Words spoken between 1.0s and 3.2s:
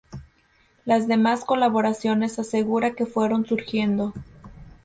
demás colaboraciones asegura que